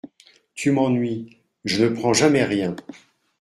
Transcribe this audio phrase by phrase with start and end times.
[0.55, 1.37] Tu m’ennuies!…
[1.63, 2.75] je ne prends jamais rien!…